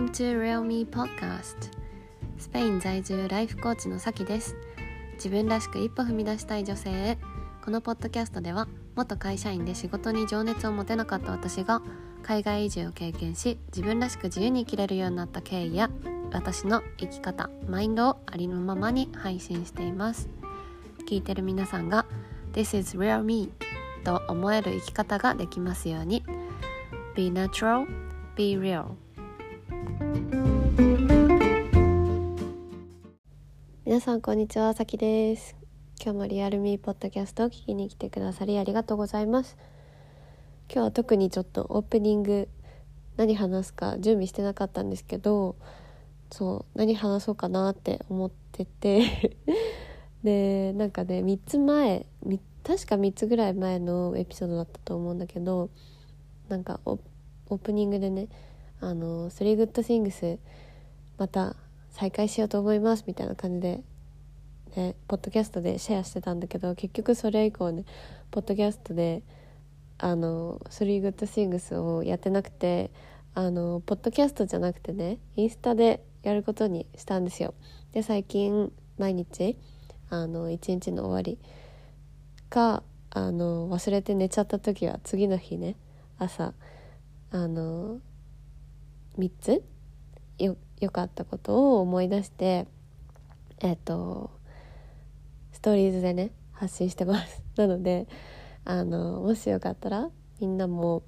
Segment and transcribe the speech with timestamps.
[0.00, 1.70] Welcome to Real Me Podcast.
[2.38, 4.56] スペイン在住ライフコーチのさきです。
[5.16, 7.18] 自分らしく一歩踏み出したい女性へ。
[7.62, 8.66] このポッドキャストでは
[8.96, 11.82] 元会社員で仕事に情熱を持てなかった私が
[12.22, 15.90] 海外移住を経験し自分らしく自由に生きれるようになった経緯や
[16.32, 20.30] 私の生き方マインドをありのままに配信しています。
[21.06, 22.06] 聞いてる皆さんが
[22.54, 23.52] This is real me
[24.02, 26.24] と思える生き方ができますように。
[27.14, 27.86] Be natural,
[28.34, 28.94] be real.
[33.84, 35.56] 皆さんこんにちはさきです。
[36.02, 39.56] 今日もリアルミーポッドキャストを聞きに来てくださりありがとうございます。
[40.72, 42.48] 今日は特にちょっとオープニング
[43.16, 45.56] 何話すか準備してなかったんですけど
[46.30, 49.36] そう何話そうかなって思ってて。
[50.22, 52.06] でなんかね3つ前
[52.62, 55.70] 確か3つぐらい前のエピソードだったと思うんだけど
[56.48, 58.28] なんかオープニングでね
[58.80, 60.38] 「あのスリーグッドシングス
[61.18, 61.56] また
[61.90, 63.82] 再開しようと思いますみたいな感じで、
[64.76, 67.84] ね、ポッドキャストでシェアしてたんだけど結局それ以降ね
[68.30, 69.22] ポッドキャストで
[69.98, 72.90] あのスリーグッドシングスをやってなくて
[73.34, 77.54] あのポッドキャストじゃなくてねインスタでやることにしたんですよ。
[77.92, 79.56] で最近毎日
[80.08, 81.38] あの一日の終わり
[82.48, 85.76] があの忘れて寝ちゃった時は次の日ね
[86.18, 86.54] 朝
[87.30, 88.00] あの
[89.18, 89.62] 3つ？
[90.38, 92.66] よ良かったことを思い出して
[93.60, 94.30] えっ、と
[95.52, 97.42] ストーリーズでね発信してます。
[97.56, 98.06] なので
[98.64, 101.02] あのもしよかったらみんなも、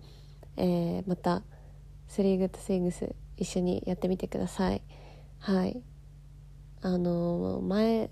[0.56, 1.42] えー、また
[2.08, 4.82] 「スリーグッドスイングス」一緒にやってみてください。
[5.38, 5.82] はい。
[6.82, 8.08] あの前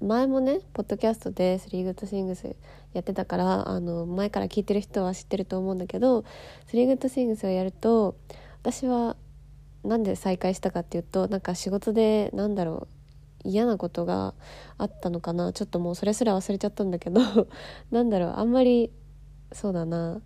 [0.00, 2.56] 前もねポッドキャストで「スリーグッドスイングス」
[2.94, 6.24] やってたからあの前から聞いてる人は知ってると思うんだけど
[6.66, 8.16] 「スリーグッドスイングス」をやると
[8.62, 9.16] 私は
[9.84, 12.86] なんで再開したかっていうとなんか仕事でなんだろ
[13.44, 14.34] う嫌なことが
[14.78, 15.52] あったのかな。
[15.52, 17.20] ちょっともうそれすら忘れちゃったんだけど
[17.90, 18.92] なんだろうあんまり
[19.52, 20.20] そうだな。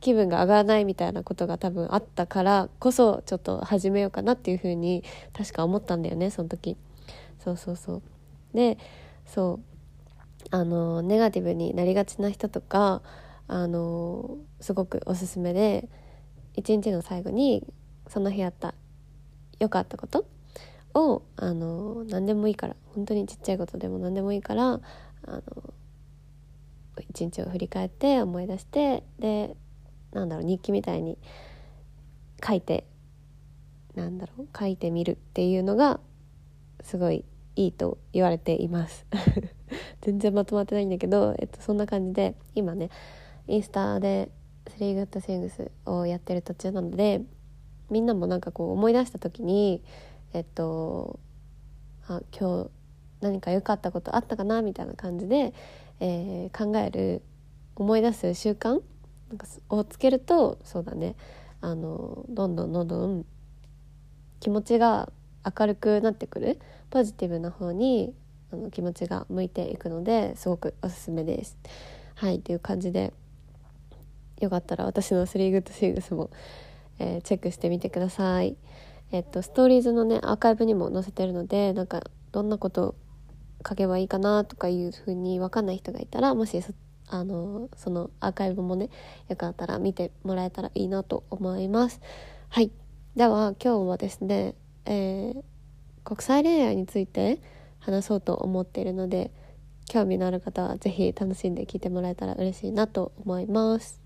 [0.00, 6.76] 気分が上がらないみたいなことが多分あったからこそちょっと始めようかなっていうふうに確か思ったんだよねその時。
[7.38, 8.02] そうそうそう。
[8.54, 8.78] で
[9.24, 9.76] そう。
[10.50, 13.02] あのネガティブになりがちな人とか
[13.48, 15.88] あのすごくおすすめで
[16.54, 17.66] 一日の最後に
[18.08, 18.74] その日あった
[19.58, 20.26] 良かったこと？
[20.96, 24.80] をあの何でもいいから本当にちっちゃいことでも何でもいいからあ
[25.26, 25.42] の
[27.10, 29.54] 一日を振り返って思い出してで
[30.12, 31.18] なんだろう日記みたいに
[32.46, 32.86] 書いて
[33.94, 36.00] なんだろう書いてみるっていうのが
[36.82, 37.24] すごい
[37.56, 39.06] いいと言われています。
[40.02, 42.90] 全然まとまってないんだけど、えっと、そんな感じで今ね
[43.48, 44.30] インスタで
[44.68, 47.22] 「スリーグッドシングス」をやってる途中なので
[47.90, 49.82] みんなもなんかこう思い出した時に
[50.32, 51.18] えっと
[52.08, 52.70] あ今日
[53.20, 55.54] 何か良かったことあったかなみたいな感じで、
[56.00, 57.22] えー、考える
[57.74, 58.80] 思い出す習慣
[59.28, 61.16] なんかをつけるとそうだね。
[61.60, 63.26] あのどんどんどんどん
[64.40, 65.10] 気持ちが
[65.58, 66.60] 明るくなってくる。
[66.90, 68.14] ポジティブな方に
[68.52, 71.56] あの気持ちが向いていくのですごくおすすめです。
[72.14, 73.12] はいという感じで。
[74.40, 76.30] よかったら私のスリーグッドシングスも
[76.98, 78.56] えー、チェックしてみてください。
[79.12, 82.02] えっと、ストーリーズのねアーカイブにも載せてるのでなんか
[82.32, 82.96] どんなこと
[83.66, 86.60] 書けばいいかなとかいうふうに分かんない人がいたらもし
[87.08, 88.90] あのそのアーカイブもね
[89.28, 92.00] よかったら見てもらえたらいいなと思います。
[92.48, 92.70] はい
[93.14, 95.42] では今日はですね、えー、
[96.04, 97.40] 国際恋愛について
[97.78, 99.32] 話そうと思っているので
[99.88, 104.02] 興味のある方は是非楽しんで聞いてもらえたら嬉しいなと思います。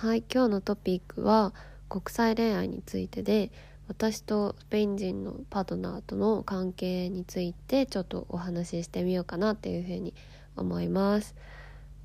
[0.00, 1.52] はい今日のトピックは
[1.90, 3.52] 国際恋愛についてで
[3.86, 10.14] 私とスペイン人のパートナーとの関係についてちょっとお話ししてみようかなっていうふうに
[10.56, 11.34] 思います。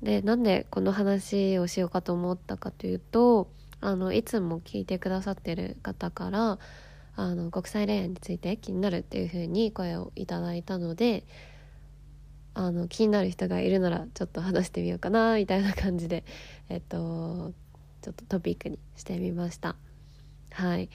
[0.02, 3.48] でなんでこの話をしようかと思ったかというと
[3.80, 6.58] あのいつも聞いてくださってる方から
[7.14, 11.24] あの国際恋愛について気になるっていうふうに声をいただいたので
[12.52, 16.24] あの気になる人がいるならちょっと話してみようかなみたいな感じで
[16.68, 17.54] えっと
[18.06, 19.74] ちょっとトピックにしてみました。
[20.52, 20.88] はい。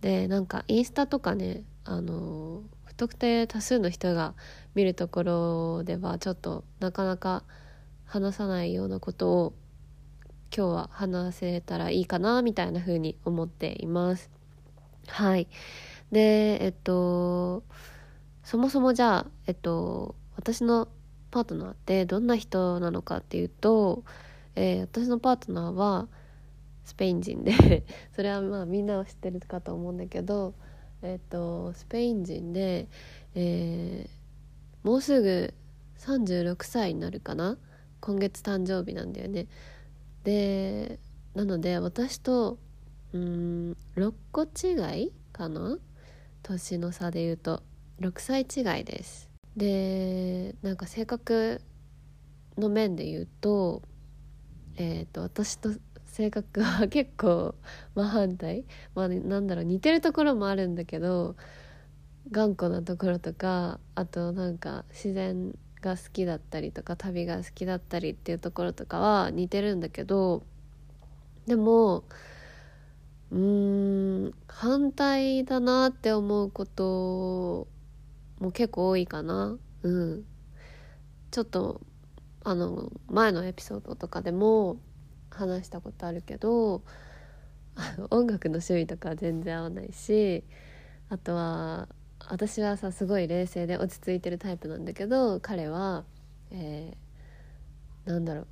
[0.00, 4.34] でなんかインスタとかねあの不特定多数の人が
[4.74, 7.44] 見るところではちょっとなかなか
[8.04, 9.52] 話さないようなことを
[10.52, 14.28] 今日は話せたらいいかなみたいな風に思っています。
[15.06, 15.46] はい。
[16.10, 17.62] でえっと
[18.42, 20.88] そもそもじゃあえっと私の
[21.30, 24.02] パートナーってどんな人なのかっていうと
[24.56, 26.08] えー、私のパートナーは
[26.84, 27.84] スペイン人で
[28.14, 30.54] それはまあみんなは知ってるかと思うんだけど、
[31.02, 32.88] えーと、スペイン人で、
[33.34, 35.54] えー、もうすぐ
[35.98, 37.58] 36歳になるかな？
[38.00, 39.46] 今月誕生日なんだよね。
[40.24, 40.98] で
[41.34, 42.58] なので私と
[43.12, 45.78] うん6個違いかな？
[46.42, 47.62] 年の差で言うと
[48.00, 49.30] 6歳違いです。
[49.56, 51.60] でなんか性格
[52.56, 53.82] の面で言うと,、
[54.76, 55.70] えーと、私と
[56.10, 57.54] 性格は 結構
[57.94, 58.64] 真反対、
[58.94, 61.36] まあ、なんだろう似てるところもあるんだけど
[62.30, 70.42] 頑固なところとかあとなんか自然が好きだったりとか旅が好きだったりっていうところとかは似てるんだけど
[71.46, 72.04] でも
[73.30, 77.68] うーん反対だなって思うこと
[78.40, 79.56] も結構多いかな。
[79.82, 80.24] うん。
[81.30, 81.80] ちょっと
[82.42, 84.78] あの前のエピソードとかでも
[85.38, 86.82] 話したことあるけど
[87.76, 90.44] あの音楽の趣味とか全然合わないし
[91.08, 91.88] あとは
[92.28, 96.04] 私はさすごい冷静で落ち着いてるタイプなんだけど彼は、
[96.50, 98.46] えー、なんだろう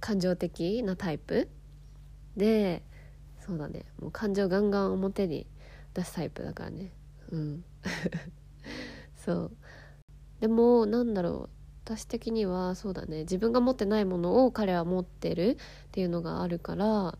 [0.00, 1.48] 感情的なタイプ
[2.36, 2.82] で
[3.46, 5.46] そうだねもう感情ガンガン表に
[5.94, 6.92] 出すタイプだからね。
[7.30, 7.64] うん。
[9.16, 9.50] そう。
[10.40, 13.20] でもなんだろう私的にはそうだね。
[13.20, 17.18] 自分が持ってないものを彼は持ってるっていうのがあるから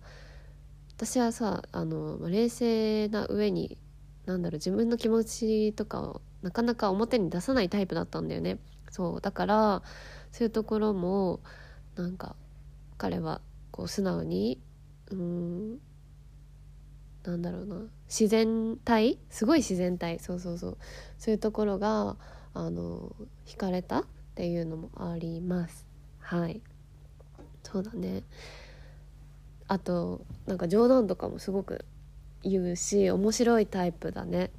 [0.96, 3.76] 私はさあの冷静な上に
[4.24, 8.58] なんだろう自分の気持ちとかをなかなか表に出さないタイプだったんだよね。
[8.90, 9.82] そうだから
[10.30, 11.40] そういうところも
[11.96, 12.36] なんか
[12.98, 13.40] 彼は
[13.72, 14.60] こう素直に
[15.10, 15.78] うん
[17.24, 17.76] なんだろうな。
[18.08, 19.18] 自然体？
[19.30, 20.18] すごい自然体。
[20.18, 20.78] そうそうそう。
[21.18, 22.16] そういうところが
[22.54, 23.14] あの
[23.46, 24.04] 惹かれた。
[24.32, 25.86] っていうのもあります。
[26.18, 26.62] はい。
[27.62, 28.22] そうだね。
[29.68, 31.84] あとなんか冗談とかもすごく
[32.42, 34.50] 言うし面白いタイプだね。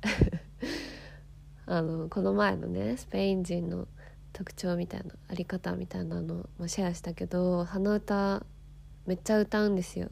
[1.65, 3.87] あのこの前のねスペイン人の
[4.31, 8.45] 特徴みたいなあり方みたいなのもシェアしたけど鼻歌
[9.05, 10.09] めっちゃ歌うんですよ。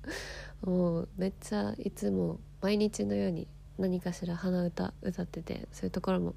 [0.64, 3.46] もうめっちゃいつも毎日のように
[3.78, 6.34] 何かしら鼻歌歌っててそういうところも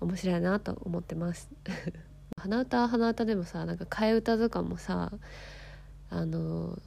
[0.00, 1.50] 面白いなと思ってます。
[2.36, 5.12] 鼻歌は鼻歌でもさなんか替え歌とかもさ
[6.10, 6.78] あの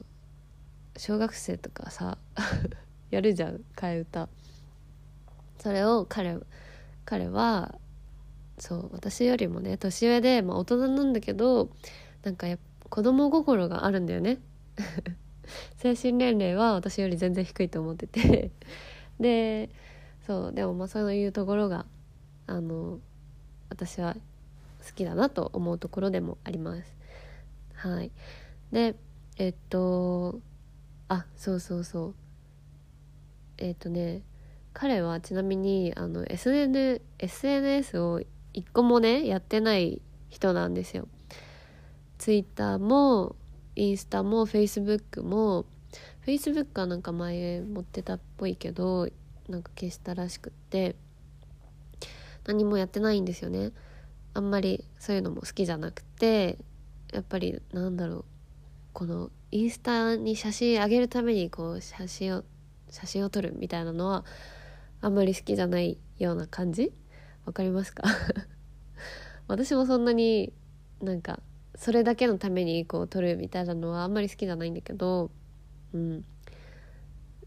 [0.96, 2.18] 小学生とかさ
[3.10, 4.28] やるじゃん替え歌。
[5.58, 6.38] それを彼
[7.04, 7.78] 彼は
[8.58, 11.70] そう私よりもね年上で、まあ、大人なんだけど
[12.22, 12.58] なんかや
[12.88, 14.38] 子供心があるんだよね。
[15.78, 18.50] 精神年齢は私より全然低いと思ってて。
[19.18, 19.70] で
[20.26, 21.86] そうでもまあそういうところが
[22.50, 22.98] あの
[23.68, 24.14] 私は
[24.84, 26.96] 好きだなと思うところでもあります。
[27.74, 28.10] はい、
[28.72, 28.96] で
[29.36, 30.40] えっと
[31.08, 32.14] あそうそうそう
[33.58, 34.22] えっとね
[34.72, 38.20] 彼はちなみにあの SN SNS を
[38.52, 41.06] 一個もねやってない人なんですよ。
[42.18, 43.36] ツイッターも
[43.76, 45.66] インスタもフェイスブックも
[46.22, 49.08] フェイスブックはなんか前持ってたっぽいけど
[49.48, 50.96] なんか消したらしくって
[52.46, 53.72] 何もやってないんですよね。
[54.34, 56.58] あんまりそういうのも好きじゃなくて
[57.12, 58.24] やっぱりなんだろう
[58.92, 62.44] このインスタに写真あげるためにこう写真を
[62.88, 64.24] 写真を撮るみたいなのは
[65.00, 66.92] あんまり好きじゃないような感じ？
[67.44, 68.04] わかりますか？
[69.48, 70.52] 私もそんなに
[71.00, 71.40] なんか
[71.74, 75.30] それだけのためにこう撮るみたいなのはあんまり好きじゃないんだけど、
[75.92, 76.24] うん、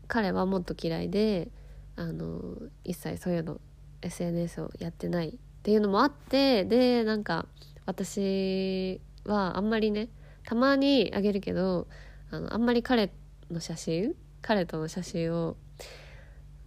[0.07, 1.49] 彼はもっと嫌いで
[1.95, 2.41] あの
[2.83, 3.61] 一切そういうの
[4.03, 5.33] SNS をやってないっ
[5.63, 7.45] ていうのもあってでなんか
[7.85, 10.09] 私はあんまりね
[10.45, 11.87] たまにあげるけど
[12.31, 13.11] あのあんまり彼
[13.49, 15.55] の写真彼との写真を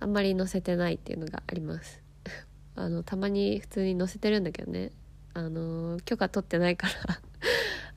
[0.01, 2.03] あんまり載せてないっていうのがあります。
[2.75, 4.93] あのたまに普通に載せてるんだけどね。
[5.35, 7.21] あの許可取ってないから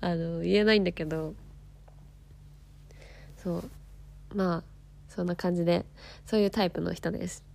[0.10, 1.34] あの言えないんだけど。
[3.38, 3.70] そう。
[4.36, 4.64] まあ
[5.08, 5.86] そんな感じで
[6.26, 7.49] そういうタイプの人です。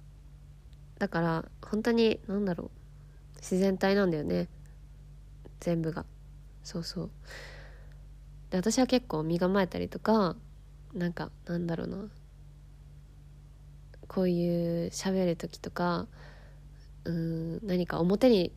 [0.99, 2.71] だから本当に何だろう。
[3.37, 4.49] 自然体なんだよね。
[5.61, 6.05] 全部が。
[6.63, 7.11] そうそう。
[8.51, 10.37] で私は結構身構えたりとか
[10.95, 12.09] なんかなんだろうな。
[14.09, 16.07] こういう喋る時とか
[17.05, 18.53] うん何か表に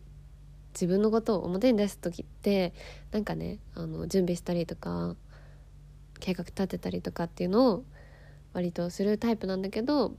[0.73, 2.73] 自分のことを表に出す時って
[3.11, 5.15] なんかねあの準備したりとか
[6.19, 7.83] 計画立てたりとかっていうのを
[8.53, 10.15] 割とするタイプなんだけど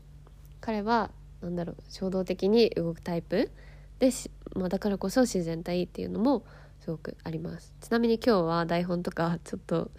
[0.61, 1.11] 彼は
[1.43, 3.51] なんだろう衝動的に動くタイプ
[3.99, 4.11] で、
[4.55, 6.45] まあ、だからこそ自然体っていうのも
[6.81, 7.75] すごくあります。
[7.81, 9.91] ちなみに今日は台本とかちょっと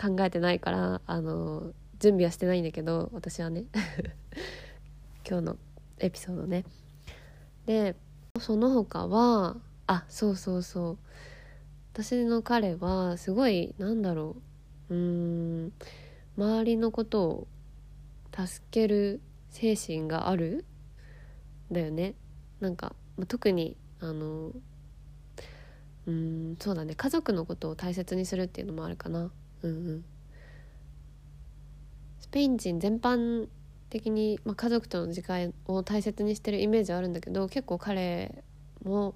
[0.00, 3.64] 考えてないからあの準備はしてないんだけど私はね。
[5.28, 5.56] 今日の
[5.98, 6.64] エピソードね。
[7.66, 7.94] で
[8.40, 10.98] その他はあそうそうそう。
[11.92, 14.36] 私の彼はすごいなんだろ
[14.88, 14.94] う。
[14.94, 15.72] うーん
[16.36, 17.46] 周りのことを
[18.34, 19.20] 助ける
[19.50, 20.64] 精神がある
[21.72, 22.14] だよね。
[22.60, 24.52] なんか、まあ、特にあの
[26.06, 26.94] うんそうだね。
[26.94, 29.30] 家族のことを大切にするっていうのもあるかな。
[29.62, 30.04] うんうん。
[32.20, 33.48] スペイン人全般
[33.90, 38.42] 的に、まあ、家族との時間を大切にしてるイメージはあるんだけど結構彼
[38.84, 39.14] も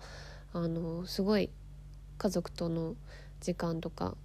[0.52, 1.48] あのすごい
[2.18, 2.94] 家族との
[3.40, 4.16] 時間とか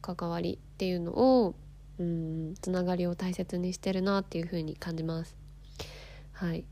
[0.00, 1.54] 関わりっていうのを
[1.98, 5.36] うんつながりを大切にしてるなっていう風に感じます。
[6.32, 6.64] はい。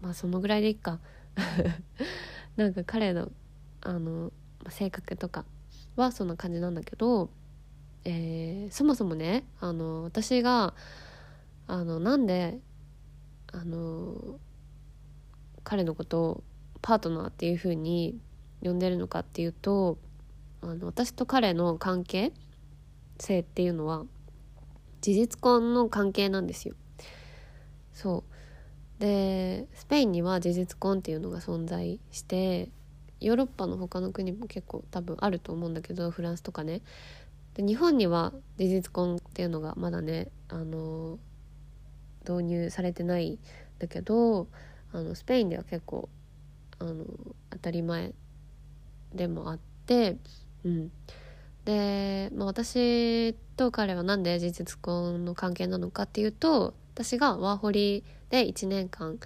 [0.00, 1.00] まあそのぐらいでいいか
[2.56, 3.30] なんか彼の
[3.80, 4.32] あの
[4.68, 5.44] 性格とか
[5.96, 7.30] はそんな感じなんだけど、
[8.04, 10.74] えー、そもそもねあの私が
[11.66, 12.60] あのなんで
[13.52, 14.38] あの
[15.64, 16.44] 彼のことを
[16.80, 18.18] パートナーっていう風に
[18.62, 19.98] 呼んでるのかっていうと
[20.60, 22.32] あの私と彼の関係
[23.18, 24.04] 性っていうのは
[25.00, 26.74] 事実婚の関係なんですよ。
[27.92, 28.31] そう
[29.02, 32.68] でスペインには事実婚っていうのが存在して
[33.18, 36.82] ヨーロッパの他の国も結構多分あると思うんだけどフランスとかね。
[37.54, 41.18] で日本には事実婚っていうのがまだねあの
[42.20, 43.38] 導入されてないん
[43.80, 44.46] だけど
[44.92, 46.08] あのスペインでは結構
[46.78, 47.04] あの
[47.50, 48.12] 当たり前
[49.12, 50.16] でもあって、
[50.62, 50.92] うん、
[51.64, 59.18] で、まあ、私と彼は何で事実婚の関係なのかっていうと私がワーホリで1年間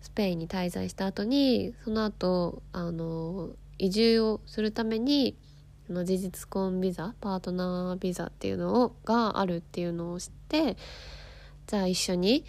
[0.00, 5.36] スペインに滞在した後にその後あの移住をするために
[5.88, 10.76] の事実婚ビザパートナービザっていうのをがあるっていうのを知って
[11.66, 12.44] じゃあ一緒に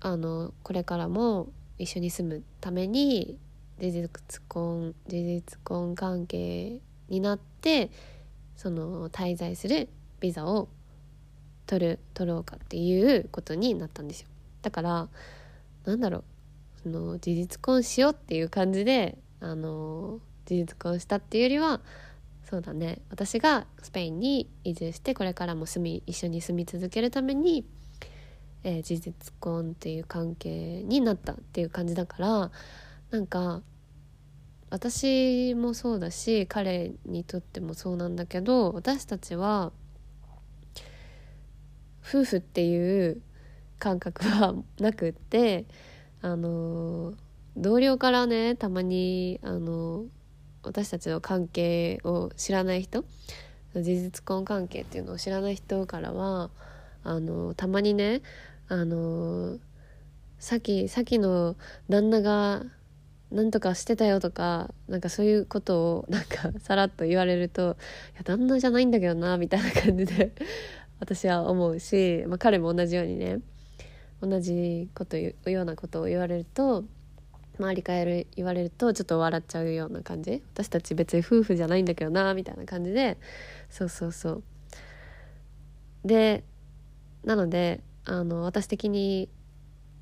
[0.00, 1.48] あのこれからも
[1.78, 3.38] 一緒に住むために
[3.78, 7.90] 事実婚事実婚関係になって
[8.56, 9.88] その滞在する
[10.20, 10.68] ビザを
[11.70, 14.28] 取る取ろうかっていうことになったんですよ。
[14.62, 15.08] だから
[15.84, 16.24] なんだろう
[16.82, 21.80] その事実婚しようっていう感じであの事実婚したっていうよりは
[22.42, 27.64] そうだね私がスペインに移住してこれからも住み一緒に住み続けるために、
[28.64, 32.50] えー、事実婚っていう関係になったっていう感じだから
[33.12, 33.62] なんか
[34.70, 39.70] 私もそうだし彼にとってもそうなんだけど私たちは
[42.10, 43.22] 夫婦っていう
[43.78, 45.64] 感覚はなくって
[46.22, 47.14] あの
[47.56, 50.04] 同僚からねたまにあの
[50.64, 53.04] 私たちの関係を知らない人
[53.74, 56.50] 事実婚関係っていうのを知らない人からは
[57.04, 58.22] あのたまにね
[58.68, 59.58] あの
[60.40, 61.54] さっきさっきの
[61.88, 62.64] 旦那が
[63.30, 67.76] なんとかしてたよとかなんかそういうことをなんかさらっと言われると
[68.14, 70.32] 「いや旦那じゃないんだけどな」みたいな感じで
[71.00, 73.40] 私は思うし、まあ、彼も同じようにね
[74.22, 76.84] 同じことようなことを言われると
[77.58, 80.42] 周りから言われるとちょっと笑っちゃうような感じ。
[80.54, 83.18] 私たち別に夫婦じゃないんだけどなみたいな感じで。
[83.68, 84.42] そうそうそう。
[86.04, 86.42] で
[87.24, 89.28] なのであの私的に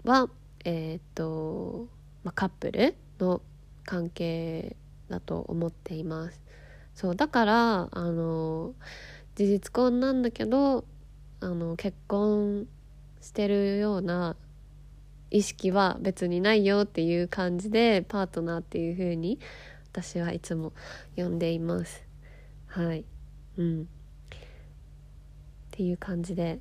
[0.04, 0.28] は
[0.64, 1.88] えー、っと、
[2.22, 3.42] まあ、カップルの
[3.84, 4.76] 関係
[5.08, 6.40] だと思っています。
[6.94, 8.74] そうだからあの
[9.38, 10.84] 事実婚なんだけど
[11.38, 12.66] あの結婚
[13.20, 14.34] してるような
[15.30, 19.38] 意識は別にないよっていう感じでパートナーっていう風に
[19.92, 20.72] 私はいつも
[21.14, 22.02] 呼んでいます。
[22.66, 23.04] はい。
[23.58, 23.82] うん。
[23.82, 23.86] っ
[25.70, 26.58] ていう感じで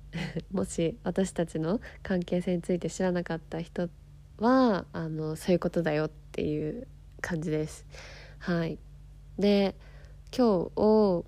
[0.50, 3.90] もし私たちの関係性について知らなかった人
[4.38, 6.86] はあのそういうことだよっていう
[7.20, 7.84] 感じです。
[8.38, 8.78] はい、
[9.38, 9.74] で
[10.34, 11.24] 今日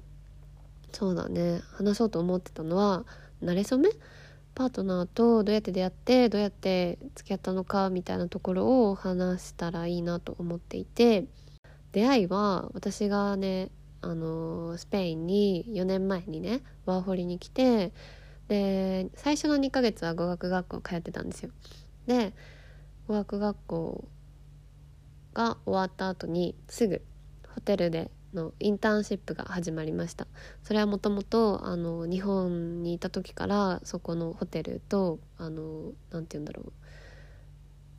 [0.93, 3.05] そうだね話そうと思ってたのは
[3.43, 3.91] 慣れ初め？
[4.55, 11.27] パートナーとどうやって出会ってどうやって付き合ったのかみたいなところを話したらいいなと思っていて
[11.93, 17.93] 出会いは私がねあのスペインに4年前にねワーホリに来て
[18.49, 21.51] で最初の2ヶ月は語学学校通ってたんですよ。
[22.07, 22.33] で
[23.09, 24.09] 語学学校
[25.35, 27.03] が終わった後にすぐ
[27.55, 30.27] ホテルでのインターンシップが始まりました
[30.63, 31.61] それはもともと
[32.09, 36.63] 日本にいた時からそこのホテルとあのなて言うんだろ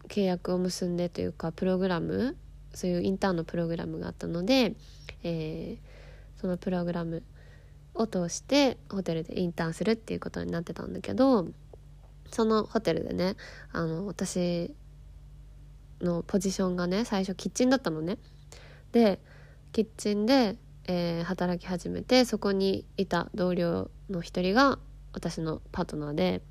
[0.04, 2.38] う契約を結んでというかプログラム
[2.74, 4.76] そういうインターンのプログラムがあったので、
[5.24, 7.24] えー、そのプログラム
[7.96, 11.48] を通してホテルでインターンするっていうことになってたんだけど
[12.32, 13.36] そのホテルでね
[13.72, 14.74] あの私
[16.02, 18.18] のポジションがね最初キッチンだったのね。
[18.92, 19.20] で
[19.72, 24.80] キッチンで、えー、働き始めてそこにいた同僚の一人が
[25.14, 26.42] 私のパートナーで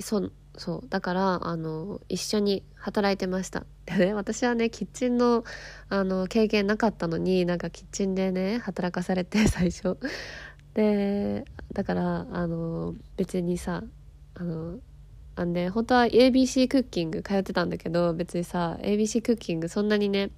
[0.00, 3.64] そそうだからあの一緒に働いてました。
[3.86, 5.44] でね私はねキッチンの
[5.88, 9.96] あの経験なかったのになんかキッチンでね働かされて 最初。
[10.74, 13.82] でだからあの別にさ
[14.34, 14.78] あの
[15.36, 20.30] あんで本当は ABC クッキング通ってたんだけど別にさ ABC クッキングそんなにね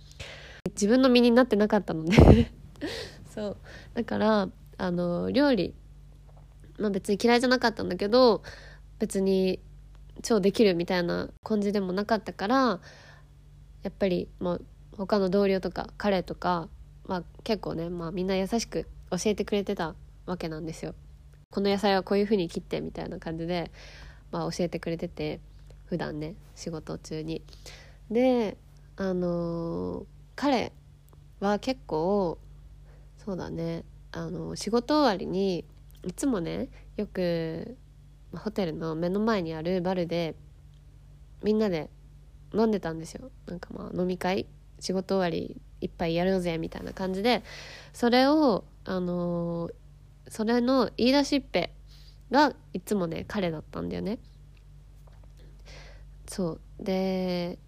[0.73, 2.53] 自分の身になってなかったのね
[3.31, 3.57] そう
[3.95, 4.49] だから
[4.79, 5.75] あの料理
[6.79, 8.43] まあ別に嫌いじゃなかったんだけど
[8.99, 9.61] 別に
[10.23, 12.81] 超できるみたいな感じでもなかったから
[13.83, 14.65] やっぱりもう
[14.97, 16.69] 他の同僚とか彼とか、
[17.07, 19.95] まあ、結構ね、まあ、みんな優しく教えてくれてた
[20.27, 20.95] わけなんですよ。
[21.51, 23.71] この野菜はこういう風に切ってみたいな感じで、
[24.31, 25.41] まあ、教えてくれてて
[25.85, 27.43] 普段ね仕事中に。
[28.11, 28.57] で
[28.97, 30.73] あのー、彼
[31.41, 32.39] は結構
[33.25, 33.85] そうだね。
[34.13, 35.65] あの仕事終わりに
[36.05, 37.77] いつもねよく
[38.35, 40.35] ホテルの目の前にあるバルで
[41.43, 41.89] みんなで
[42.55, 43.31] 飲んでたんですよ。
[43.47, 44.47] なんかまあ飲み会
[44.81, 47.43] 仕事終わり一杯やろうぜみたいな感じで。
[47.93, 49.71] それをあの、
[50.29, 51.73] それの言い出しっぺ
[52.31, 54.19] がいつもね彼だったんだよね。
[56.27, 56.61] そう。
[56.81, 57.59] で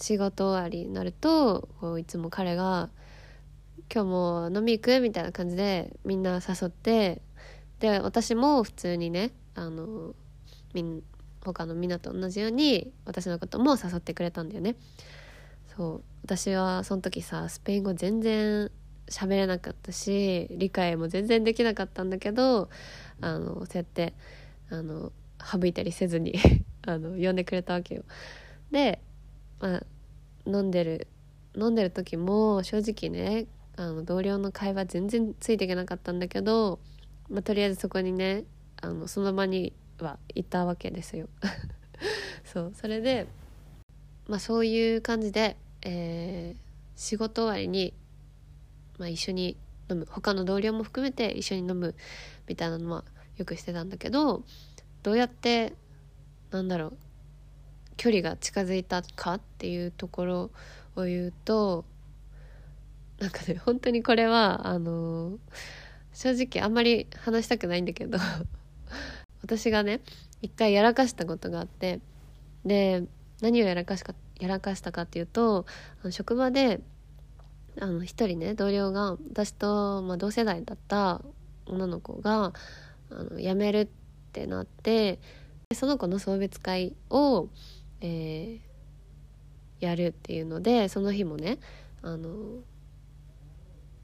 [0.00, 2.90] 仕事終わりになるとこういつも彼が
[3.92, 7.22] 「今日も飲み行く?」みたいな感じでみんな誘って
[7.80, 10.14] で私も普通にねあの
[10.74, 11.02] みん
[11.44, 14.76] 他のみんなと同じように私のことも誘ってくれたんだよね
[15.76, 18.70] そう私はその時さスペイン語全然
[19.08, 22.68] 喋れなかったし理解も全然できなかったんだけど
[23.20, 24.14] あのそうやって
[24.70, 26.34] あの省いたりせずに
[26.86, 28.04] あの呼んでくれたわけよ。
[28.70, 29.00] で、
[29.60, 29.82] まあ、
[30.46, 31.06] 飲んでる
[31.56, 33.46] 飲んでる時も正直ね
[33.76, 36.78] あの同僚の会話全然ついていけなかったんだけど、
[37.28, 38.44] まあ、とりあえずそこにね
[38.80, 41.28] あのその場にはいたわけですよ。
[42.44, 43.26] そうそれで
[44.28, 47.94] まあそういう感じで、えー、仕事終わりに、
[48.98, 49.56] まあ、一緒に
[49.90, 50.06] 飲む。
[50.10, 51.94] 他の同僚も含めて一緒に飲む
[52.48, 53.04] みたいなのは
[53.36, 54.44] よくしてたんだけど
[55.02, 55.72] どうやって
[56.50, 56.96] なんだろう
[58.00, 60.50] 距離が近づいたかっていうところ
[60.96, 61.84] を言うと
[63.18, 65.38] なんかね本当にこれはあの、
[66.14, 68.16] 正直あんまり話したくないんだけど
[69.44, 70.00] 私がね
[70.40, 72.00] 一回やらかしたことがあって
[72.64, 73.04] で
[73.42, 75.66] 何をやらかしかやらかしたかっていうと
[76.02, 76.80] あの職場で
[77.78, 81.20] あの一人ね同僚が私と、まあ、同世代だった
[81.66, 82.54] 女の子が
[83.10, 83.88] あの辞めるっ
[84.32, 85.18] てなって
[85.74, 87.48] その子の送別会を、
[88.00, 91.58] えー、やるっていうのでその日もね
[92.02, 92.28] あの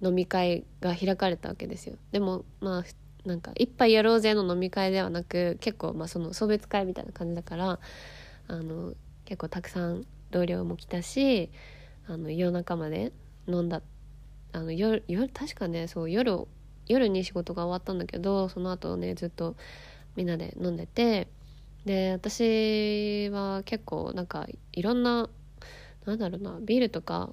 [0.03, 1.97] 飲み会が開かれたわけですよ。
[2.13, 2.85] でもまあ
[3.27, 7.81] なんか一杯やろうぜの飲み会ではなく結構まあその送別会みたいな感じだから
[8.49, 11.51] あの結構たくさん同僚も来たし
[12.07, 13.13] あの夜中まで
[13.49, 13.83] 飲んだ
[14.53, 16.47] あの夜夜確かねそう夜
[16.87, 19.57] 夜に仕事が終わったんだけどその後ねずっと
[20.15, 21.29] みんなで飲んでて
[21.87, 25.31] で私は結構なんかいろんな
[26.05, 27.31] なんだろうなビールとか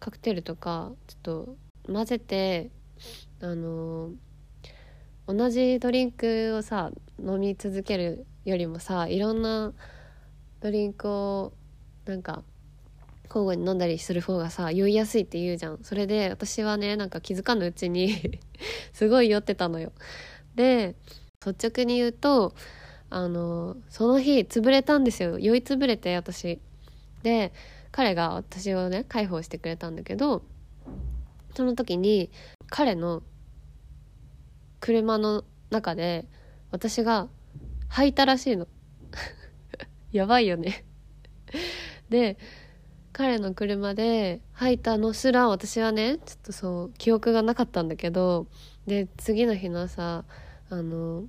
[0.00, 2.70] カクテルとかちょっと混ぜて
[3.40, 4.10] あの
[5.28, 9.72] 同じドリンクをさ飲み続けるよりもさいろんな
[10.60, 11.52] ドリンクを
[12.04, 12.42] なんか
[13.26, 15.78] 交互に飲んだりする方がさ酔いやすいって言うじゃん。
[15.82, 18.40] それで私はねなんか気づかぬうちに
[18.92, 19.92] すごい酔ってたのよ。
[20.56, 20.96] で
[21.46, 22.54] 率直に言うと
[23.14, 25.38] あのその日潰れたんですよ。
[25.38, 26.60] 酔い潰れて私。
[27.22, 27.52] で
[27.90, 30.42] 彼が私をね介抱してくれたんだけど
[31.54, 32.30] その時に
[32.68, 33.22] 彼の
[34.80, 36.26] 車の中で
[36.70, 37.28] 私が
[37.88, 38.66] 吐いたらしいの。
[40.10, 40.84] やばいよね。
[42.08, 42.38] で
[43.12, 48.46] 彼の車で吐いたのすら私はねちょっとそう記憶がなかったんだけど
[48.86, 50.24] で次の日の朝
[50.70, 51.24] あの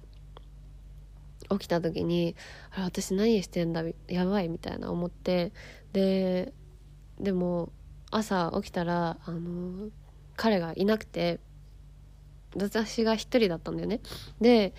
[1.49, 2.35] 起きた時に
[2.71, 5.51] あれ私何してんだやばいみたいな思って
[5.93, 6.53] で
[7.19, 7.71] でも
[8.11, 9.89] 朝起きたらあの
[10.35, 11.39] 彼がいなくて
[12.55, 13.99] 私が一人だったんだよね。
[14.39, 14.73] で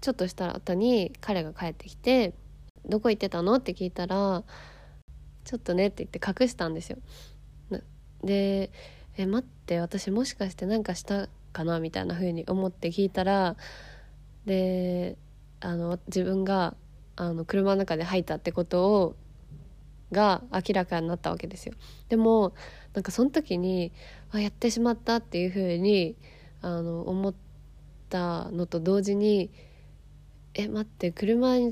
[0.00, 2.34] ちょっとした後に彼が帰ってきて
[2.86, 4.44] 「どこ行ってたの?」って聞いたら
[5.44, 6.98] 「ちょっとね」って言って隠したんですよ。
[8.22, 8.70] で
[9.16, 11.80] 「え待って私もしかして何かしたかな？
[11.80, 13.56] みたいな風に思って聞いたら
[14.46, 15.16] で
[15.60, 16.74] あの自分が
[17.16, 19.16] あの車の中で吐いたってことを
[20.12, 21.74] が明らかになったわけですよ。
[22.08, 22.54] でも
[22.94, 23.92] なんかその時に
[24.30, 26.16] あやってしまったっていう風に
[26.62, 27.34] あの思っ
[28.08, 29.50] たのと同時に
[30.54, 31.70] え待って車の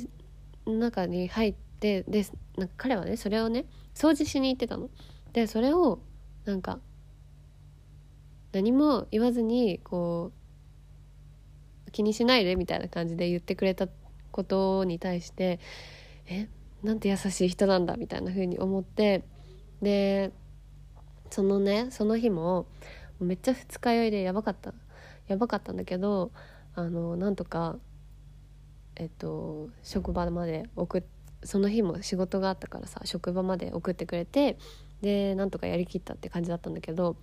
[0.66, 4.90] 中に入ってでなんか彼はねそれをね掃除しに行ってたの。
[5.32, 6.00] でそれを
[6.44, 6.80] なんか
[8.52, 10.45] 何も言わずにこう
[11.96, 13.88] 気にしないでみたいな感じで言ってくれた
[14.30, 15.58] ことに対して
[16.26, 16.46] え
[16.82, 19.24] なんて優しい人なんだみたいな風に思って
[19.80, 20.30] で
[21.30, 22.66] そのねその日も
[23.18, 24.74] めっちゃ二日酔いでやばかった
[25.26, 26.32] やばかったんだけど
[26.74, 27.76] あのなんとか
[28.96, 31.02] えっと職場まで送っ
[31.44, 34.58] その日も仕事があったからさ職場まで送ってくれて
[35.00, 37.16] でなんとかやりきったって感じだったんだけど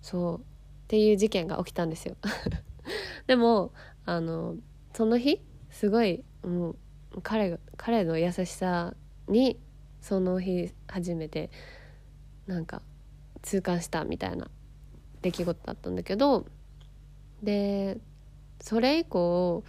[0.00, 0.42] そうっ
[0.86, 2.16] ていう事件が起きたんですよ。
[3.26, 3.72] でも
[4.04, 4.56] あの
[4.94, 6.76] その日すごいもう
[7.22, 8.94] 彼彼の優しさ
[9.28, 9.58] に
[10.00, 11.50] その日初めて
[12.46, 12.82] なんか
[13.42, 14.48] 痛感したみたいな
[15.22, 16.46] 出来事だったんだけど
[17.42, 17.98] で
[18.60, 19.64] それ以降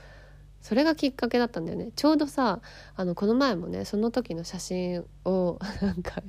[0.62, 1.92] それがきっかけだったんだよね。
[1.94, 2.62] ちょうどさ
[2.96, 6.24] あのこの前もねその時の写真をなんか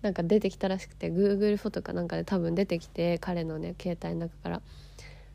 [0.00, 4.62] なんか出てきたらしくて Google フォトかなんかで多分出てきて彼のね携帯の中から。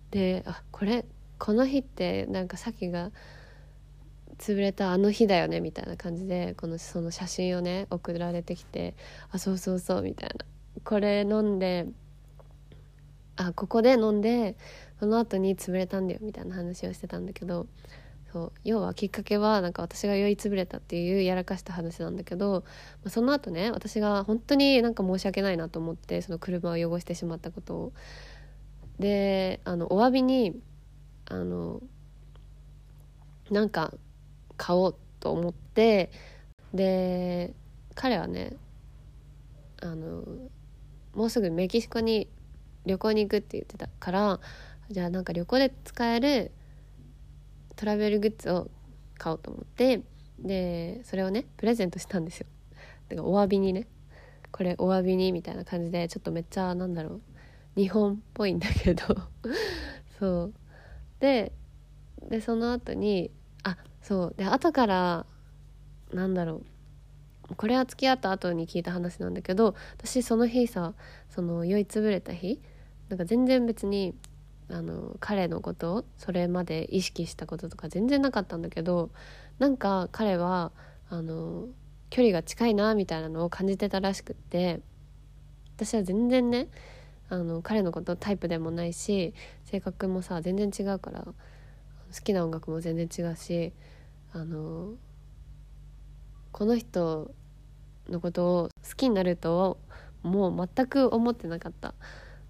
[0.09, 1.05] であこれ
[1.43, 3.11] この日ってなんかさっきが
[4.37, 8.95] 潰れたあの日だよねみたいな感じでこのその写真をね送られてきて
[9.29, 10.45] あそうそうそうみたいな。
[10.85, 11.87] これ飲んで
[13.35, 14.55] あここで飲んで
[15.01, 17.67] その後に潰れたんだよみたいな話をしてたんだけど
[18.31, 22.63] そう要はきっかけはなんか私が酔いつぶれたっていうやらかした話なんだけど、
[23.03, 27.93] まあ、その後ね私が本当になんか申し訳ないなと思ってその車を汚してしまったことを。
[28.97, 30.55] であのお詫びに
[31.33, 31.81] あの
[33.49, 33.91] なんか
[34.55, 36.11] 買おうと思って
[36.73, 37.53] で
[37.95, 38.55] 彼はね
[39.81, 40.23] あの
[41.15, 42.27] もうすぐメキシコに
[42.85, 44.39] 旅行に行くって言ってたから
[44.89, 46.51] じゃあなんか旅行で使える
[47.75, 48.69] トラベルグッズを
[49.17, 50.01] 買おうと思って
[50.37, 52.47] でそれをねプレゼントしたんですよ。
[53.09, 53.87] だからお詫びにね。
[54.51, 57.21] これお詫びにみたいな感じでちょっとめっちゃなんだろう
[57.75, 59.03] 日本っぽいんだけど。
[60.19, 60.53] そう。
[61.23, 61.53] で
[62.29, 63.31] でその後に
[63.63, 65.25] あそうで後から
[66.11, 66.63] なんだろ
[67.49, 70.93] うこれは付き合った後に聞いた話なんだけど私その日さ
[71.29, 72.59] その酔いつぶれた日
[73.07, 74.15] なんか全然別に
[74.69, 79.09] あの彼のことをそれまで意識したこととか全然なかったんだけど
[79.59, 80.73] なんか彼は
[81.09, 81.67] あの
[82.09, 84.81] 距離が近いなみたいなのを感じてたらしくって
[85.77, 86.67] 私は全然ね
[87.33, 89.33] あの彼のことタイプでもないし
[89.65, 91.33] 性格もさ全然違うから好
[92.23, 93.73] きな音楽も全然違うし
[94.33, 94.93] あの
[96.51, 97.31] この人
[98.07, 99.79] のことを好きになると
[100.21, 101.95] もう全く思ってなかった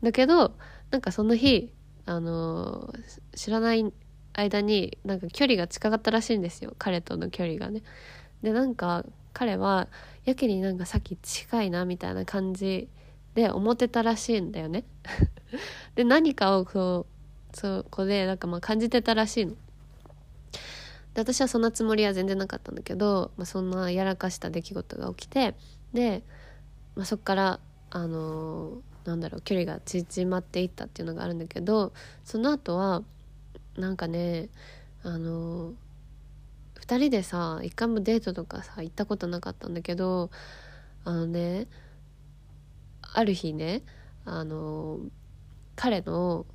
[0.02, 0.54] だけど
[0.91, 1.72] なんかその日
[2.06, 2.93] あの
[3.34, 3.93] 知らない
[4.34, 7.84] 間になんか距離が近かったらしいんですよ彼との距離がね。
[8.41, 9.88] でなんか彼は
[10.26, 12.89] やけになんかさっき近いなみたいな感じ
[13.36, 14.84] で思ってたらしいんだよね。
[15.96, 17.06] で何かをこ
[17.54, 19.54] うそこでなんかまあ感じてたらしいの。
[21.13, 25.56] で私はそんなつもりは全然なかったんだけど、まあ、そんなやらかした出来事が起きて
[25.93, 26.24] で、
[26.96, 27.60] まあ、そっから
[27.91, 31.93] あのーなんだろう距離が縮まっていったっていうのがあるんだけど
[32.24, 33.04] その後は
[33.78, 34.50] なんかね
[35.04, 35.74] あの
[36.82, 40.30] 2人でさ一回もデートとかさ行ったことなかったんだけど
[41.06, 41.67] あのね
[43.13, 43.84] ある日ね
[44.26, 44.99] あの
[45.76, 46.45] 彼の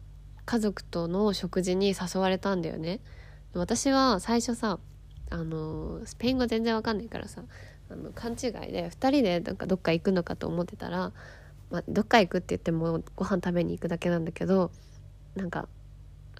[0.45, 3.01] 家族との食事に誘われたんだよね。
[3.55, 4.79] 私は最初さ
[5.31, 7.43] あのスペイン語全然わかんないからさ
[7.91, 11.13] あの勘違いで2人でなんかどっか行くのかと思ってたら
[11.71, 14.71] まあ、どっか行くって言ってもご飯食べに行くだけなんだけど
[15.35, 15.69] なんか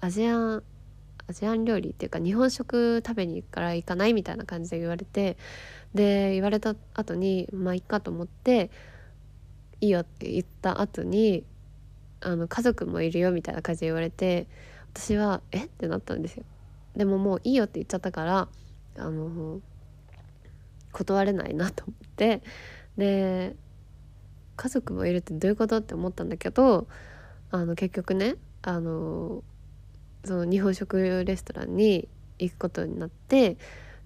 [0.01, 0.63] アジアン
[1.27, 5.37] アジアン料理っていうか日本食食べに行くから行かないみたいな感じで言われて
[5.93, 8.71] で言われた後にまあいっかと思って
[9.81, 11.43] いいよって言った後に
[12.21, 14.47] あの家族もいるよみたいな感じで言われて
[14.93, 15.65] 私はえ？
[15.65, 16.43] ってなったんですよ。
[16.95, 18.47] でももういいよって言っちゃったから
[18.97, 19.61] あの
[20.91, 22.41] 断れないなと思って。
[22.97, 23.55] で
[24.57, 25.77] 家族もいるってどういうこと？
[25.77, 26.87] って思ったんだけど
[27.51, 29.41] あの結局ねあの
[30.25, 33.55] その日本食レストランに行くことになって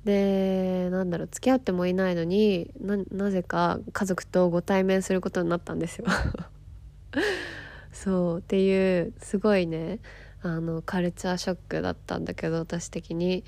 [0.05, 2.71] でなんだろう付き合ってもいないのに
[3.11, 6.05] なぜか家族とご対面することになったんですよ。
[7.91, 9.99] そうっていうすごいね
[10.41, 13.43] あのカルチャーショックだったんだけど私的に。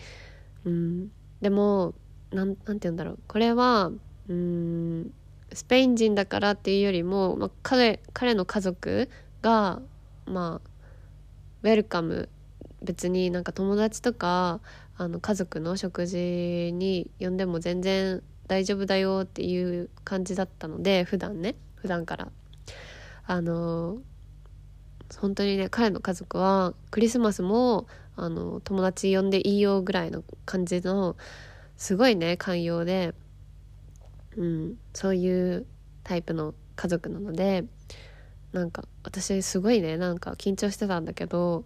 [0.65, 1.93] うん、でも
[2.31, 3.91] なんなんて言うんだろうこれは
[4.29, 5.13] うん
[5.53, 9.09] スペイン人だからっていうよりも、まあ、彼彼の家族
[9.41, 9.81] が
[10.25, 10.69] まあ
[11.63, 12.29] ウェルカム
[12.81, 14.59] 別になんか友達とか
[14.97, 21.55] あの家族の食事に呼んでも全然大丈夫だよっていう感じだったので普段ね。
[21.75, 22.29] 普段から。
[23.27, 23.97] あの
[25.17, 31.15] 本当にね彼の家族はクリスマスもあの友達呼んでいいよぐらいの感じの
[31.77, 33.13] すごいね寛容で、
[34.37, 35.65] うん、そういう
[36.03, 37.65] タイプの家族なので
[38.53, 41.65] なんか私すごいねなんか緊張してたんだけど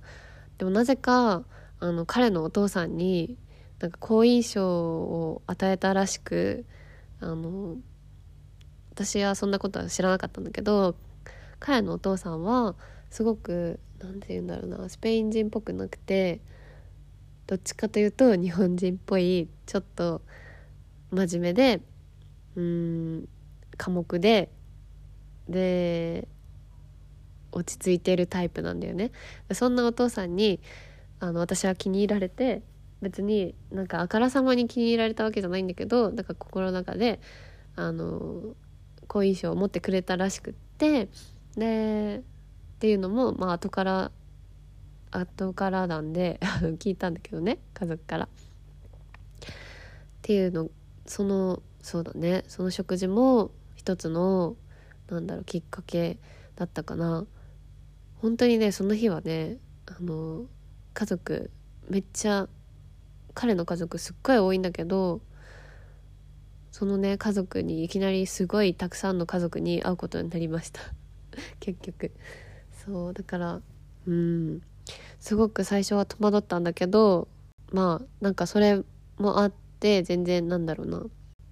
[0.57, 1.43] でもなぜか
[1.79, 3.37] あの彼のお父さんに
[3.79, 6.65] なんか好印象を与えたらしく
[7.21, 7.77] あの
[8.91, 10.95] 私はそんなことは知らなかったんだけど
[11.59, 12.75] 彼のお父さんは
[13.09, 16.41] すごく何て言うんだろうなスペイン人っぽくなくて
[17.47, 20.21] どっちかというと日本人っぽいちょっと
[21.11, 21.81] 真面目で
[22.55, 23.29] うん
[23.77, 24.49] 寡黙で
[25.47, 26.27] で
[27.51, 29.11] 落ち着いてるタイプなんだよね。
[29.53, 30.59] そんなお父さんに
[31.19, 32.61] あの私は気に入られて
[33.01, 37.19] 別になんかあからさまに気に入られたわけじゃないんだけどなんか心の中で
[37.75, 38.55] あの
[39.07, 41.09] 好印象を持ってくれたらしくって
[41.55, 44.11] でっていうのもまあ後から
[45.11, 46.39] 後からなんで
[46.79, 48.25] 聞いたんだけどね家族から。
[48.25, 48.29] っ
[50.21, 50.69] ていうの
[51.07, 54.55] そのそうだねその食事も一つの
[55.09, 56.19] なんだろうきっかけ
[56.55, 57.25] だったかな
[58.15, 60.45] 本当にねその日はねあの
[60.93, 61.51] 家族
[61.89, 62.47] めっちゃ
[63.33, 65.21] 彼の家族すっごい多いんだけど
[66.71, 70.81] そのね家族にいきなりすごいたくさんの家族に会うことになりました。
[71.59, 72.11] 結局。
[72.85, 73.61] そうだから
[74.07, 74.61] うん。
[75.19, 77.27] すごく最初は戸惑ったんだけど
[77.71, 78.83] まあなんかそれ
[79.17, 81.03] もあって全然なんだろうな。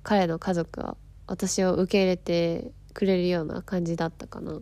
[0.04, 0.96] 彼の家族は
[1.26, 4.60] 私を受け入れてくれるような感じだったかな。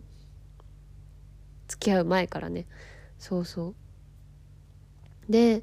[1.68, 2.66] 付き合う前からね。
[3.18, 3.74] そうそう。
[5.28, 5.62] で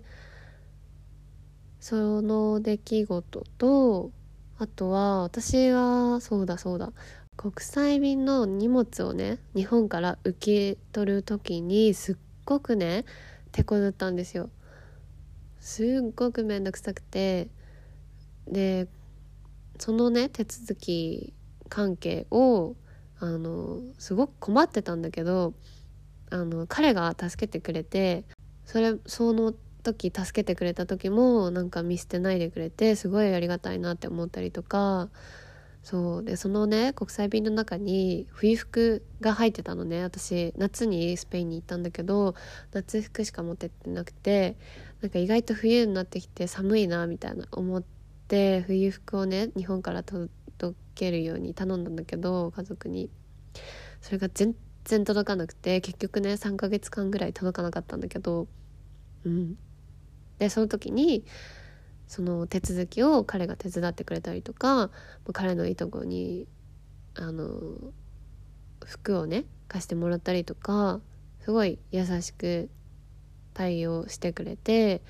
[1.79, 4.11] その出来事と
[4.57, 6.93] あとは私はそうだそうだ
[7.35, 13.05] 国際便の荷物をね日本から受け取る時にすっごくね
[13.51, 14.49] 手こずったんですよ。
[15.59, 17.49] すっごく面倒くさくて
[18.47, 18.87] で
[19.79, 21.33] そのね手続き
[21.69, 22.75] 関係を
[23.19, 25.53] あのすごく困ってたんだけど
[26.29, 28.25] あの彼が助けてくれて
[28.65, 35.09] それその時助けてくれた時もなんか見捨てないでくれてすごいありがたいなって思ったりとか。
[35.83, 36.23] そう。
[36.23, 40.01] でそのね国際便の中に冬服が入ってたのね。
[40.03, 42.35] 私夏にスペインに行ったんだけど
[42.71, 44.55] 夏服しか持ってってなくて
[45.01, 47.83] なんか意外と冬になってきて寒いなみたいな思っ
[48.29, 50.29] て冬服をね日本から届
[50.95, 53.09] けるように頼んだんだけど家族に。
[53.99, 54.53] それが全
[54.85, 58.47] 然届かなくて結局ね3ヶ月間ぐらい届かなかったんだけど
[59.25, 59.55] うん。
[60.39, 61.25] でその時に
[62.07, 64.89] その手続きを彼が手伝ってくれたりとか
[65.31, 66.47] 彼のいとこに
[67.15, 67.47] あの
[68.85, 70.99] 服をね貸してもらったりとか
[71.39, 72.69] すごい優しく
[73.53, 75.01] 対応してくれて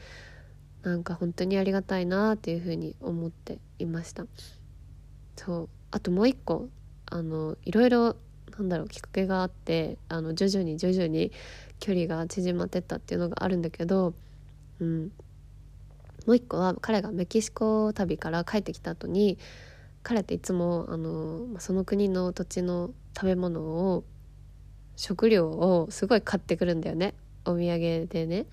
[0.83, 4.25] なんか本当にありがたいなっていうふうに思っていました。
[5.37, 5.69] そう。
[5.91, 6.67] あともう一個
[7.05, 8.15] あのいろいろ
[8.57, 11.31] なんだろうきっかけがあってあの徐々に徐々に
[11.79, 14.13] 距離が縮まってったっていうのがあるんだけど、
[14.79, 15.11] うん、
[16.25, 19.37] もう一個は彼がメキシコ旅から帰ってきた後に
[20.03, 24.03] 彼っていつもあのその国の土地の食べ物を
[24.95, 27.15] 食料をすごい買ってくるんだよね。
[27.45, 28.45] お土産でね。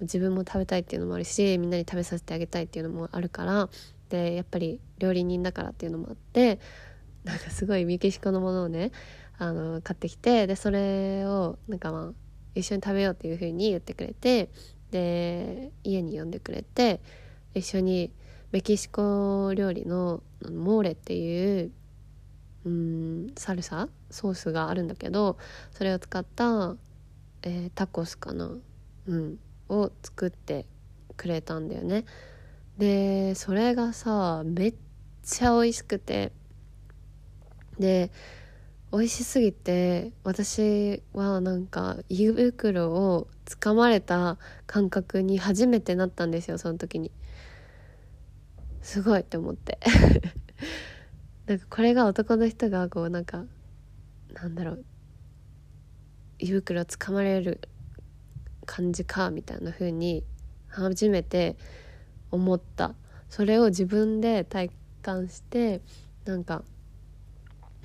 [0.00, 3.68] 自分も食べたいっていうのもあるしみんなに食べさせてあげたいっていうのもあるから。
[4.10, 6.60] でやっぱり料理人だからっていうのもあって
[7.24, 8.92] なんかすごいメキシコのものをね
[9.38, 12.12] あの買ってきてでそれをなんかまあ
[12.54, 14.50] 一緒に食べようっていう風に言ってくれて
[14.90, 17.00] で家に呼んでくれて
[17.54, 18.12] 一緒に
[18.52, 21.72] メキシコ料理のモーレっていう
[22.64, 25.36] うんサルサソースがあるんだけど
[25.72, 26.76] それを使った、
[27.42, 28.50] えー、タコスかな、
[29.06, 30.66] うん、を作って
[31.16, 32.04] くれたんだよね。
[32.78, 34.74] でそれがさめっ
[35.22, 36.32] ちゃ美味しくて
[37.78, 38.10] で
[38.92, 47.10] 美味しすぎて私はなんか胃袋をつかまれた感覚に初めてなったんですよその時に。
[48.82, 49.78] すごいって思って。
[51.46, 53.44] なんかこれが男の人がこうなんか
[54.32, 54.84] なんだろう。
[56.38, 57.60] 胃袋つかまれる
[58.66, 60.24] 感じかみたいな風に
[60.68, 61.56] 初めて
[62.30, 62.94] 思った。
[63.28, 64.70] それを自分で体
[65.02, 65.80] 感して
[66.24, 66.62] なんか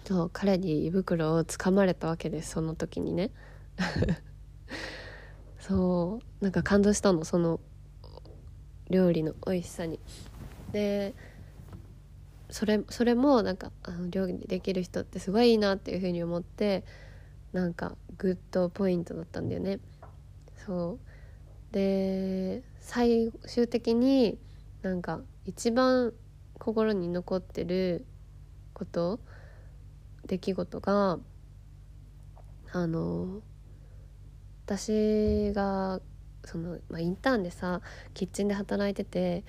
[0.06, 3.32] そう彼に胃袋をつかまれたわけですその時にね。
[5.60, 7.60] そうなんか感動したのその
[8.90, 10.00] 料理の美味しさに。
[10.72, 11.14] で
[12.50, 16.84] それそれもなんかあの料理できる人ってすごいいいなっていうふうに思って
[17.54, 19.80] なんかグッドポイントだったんだよね。
[20.66, 20.98] そ
[21.72, 21.74] う。
[21.74, 24.40] で最終的に
[24.82, 26.14] なんか一番
[26.58, 28.06] 心に残ってる
[28.74, 29.20] こと
[30.30, 31.18] 出来事が
[32.72, 33.42] あの
[34.66, 36.00] 私が
[36.46, 37.82] その、まあ、インターンでさ
[38.14, 39.44] キッチンで働いてて、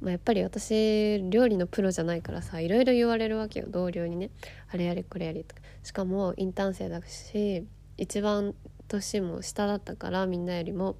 [0.00, 3.66] まあ、やっぱり私料理のプロじゃないからさいろいろ言われるわけよ。
[3.68, 4.30] 同僚にね。
[4.72, 5.62] あれやれこれやれとか。
[5.82, 7.66] しかもインターン生だし
[7.96, 8.54] 一番
[8.86, 10.96] 年も下だったからみんなよりも。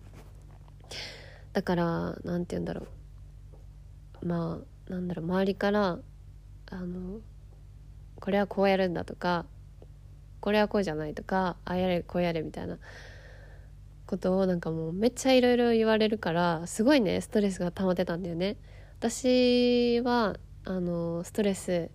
[1.52, 2.88] だから何て言うんだろ
[4.22, 4.26] う。
[4.26, 5.26] まあなんだろう。
[5.26, 5.98] 周りから
[6.72, 7.20] あの
[8.20, 9.46] これはこうやるんだとか
[10.40, 12.78] これはこうじゃないとかああやれこうやれみたいな
[14.06, 18.56] ことをなんかもうめっちゃいろいろ言われるからすごいねストレスが溜まってたんだよね。
[18.98, 21.90] 私はあのストレス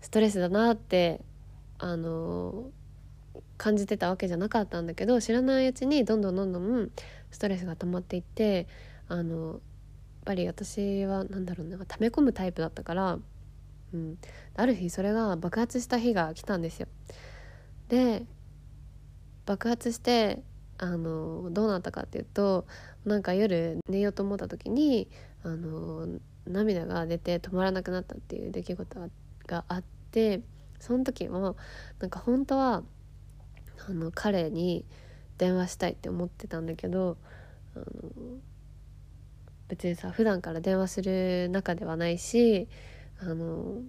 [0.00, 1.20] ストレスだなって
[1.78, 2.70] あの
[3.58, 6.90] 感じてたわけじゃなかったんだけど知らないうちにどんどんどんどん
[7.30, 8.68] ストレスが溜まっていって
[9.08, 9.58] あのやっ
[10.24, 13.18] ぱり私は何だろうな溜め込むタイプだったから、
[13.92, 14.18] うん、
[14.54, 16.88] ある日それが爆発した日が来たんですよ。
[17.88, 18.24] で
[19.46, 20.42] 爆発して
[20.78, 22.66] あのどうなったかっていうと
[23.04, 25.08] なんか夜寝ようと思った時に
[25.42, 26.06] あの
[26.46, 29.00] 涙が出て止まらなくなったっていう出来事
[29.46, 30.40] があって
[30.78, 31.56] その時も
[31.98, 32.82] なんか本当は
[33.88, 34.84] あの彼に
[35.38, 37.16] 電話したいって思ってたんだけど
[37.74, 37.84] あの
[39.68, 42.68] 別にさ普段から電話する仲ではないし
[43.20, 43.82] あの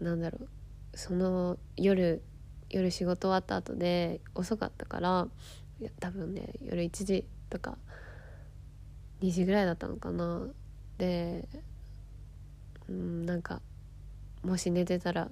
[0.00, 0.48] なんだろう。
[0.96, 2.22] その夜
[2.70, 5.28] 夜仕事終わった後で遅かったから
[6.00, 7.78] 多分ね夜1時とか
[9.20, 10.48] 2時ぐらいだったのかな。
[10.98, 11.48] で
[12.88, 13.60] うんなんか
[14.42, 15.30] もし寝てたら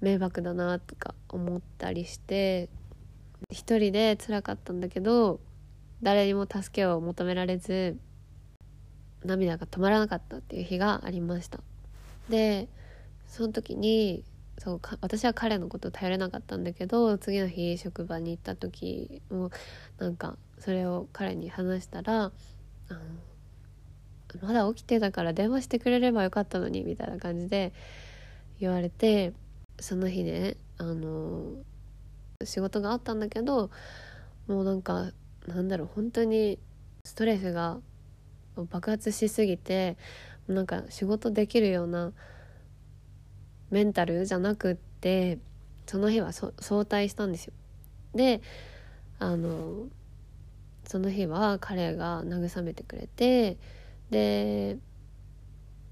[0.00, 2.68] 迷惑だなとか思ったりして
[3.50, 5.40] 一人で辛かったんだけど
[6.02, 7.98] 誰にも助けを求められず
[9.24, 11.60] 涙が止まらなかったっていう日がありました。
[12.30, 12.68] で
[13.26, 14.24] その時に
[14.58, 19.50] そう私は彼のこと頼れなかったんだけど次の日職場に行った時も
[19.98, 23.00] なんかそれを彼に話したらあの
[24.42, 27.72] まだ起きてたから電話してくれればよかったのにみたいな感じで
[28.60, 29.32] 言われて
[29.80, 31.54] その日ねあの
[32.44, 33.70] 仕事があったんだけど
[34.46, 35.10] もうなんか
[35.46, 36.58] なんだろう本当に
[37.04, 37.78] ストレスが
[38.56, 39.96] 爆発しすぎて
[40.50, 42.12] なんか仕事できるような
[43.70, 45.38] メンタルじゃなくって
[45.86, 47.52] その日は早退したんですよ。
[48.14, 48.42] で
[49.18, 49.86] あの
[50.84, 53.58] その日は彼が慰めてくれて
[54.10, 54.78] で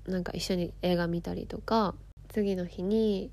[0.06, 1.94] なんか一緒に映画見たりとか
[2.28, 3.30] 次の日に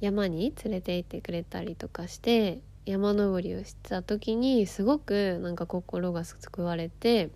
[0.00, 7.30] 山に連れて行ってくれたりとかして山登りをした時にすごくなんか心が救われて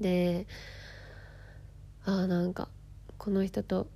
[0.00, 0.46] で
[2.10, 2.68] あなんか
[3.18, 3.86] この人と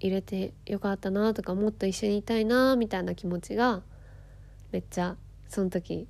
[0.00, 3.82] 入れてよかったなとかもっと一緒にいたいなみたいな気持ちが
[4.72, 5.16] めっちゃ
[5.48, 6.08] その時